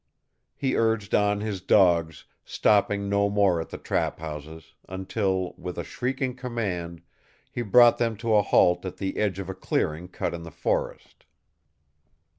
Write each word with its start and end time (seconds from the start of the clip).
He 0.55 0.75
urged 0.75 1.13
on 1.13 1.41
his 1.41 1.61
dogs, 1.61 2.25
stopping 2.43 3.07
no 3.07 3.29
more 3.29 3.61
at 3.61 3.69
the 3.69 3.77
trap 3.77 4.17
houses, 4.17 4.73
until, 4.89 5.53
with 5.59 5.77
a 5.77 5.83
shrieking 5.83 6.35
command, 6.35 7.03
he 7.51 7.61
brought 7.61 7.99
them 7.99 8.17
to 8.17 8.33
a 8.33 8.41
halt 8.41 8.83
at 8.83 8.97
the 8.97 9.17
edge 9.17 9.37
of 9.37 9.47
a 9.47 9.53
clearing 9.53 10.07
cut 10.07 10.33
in 10.33 10.41
the 10.41 10.49
forest. 10.49 11.27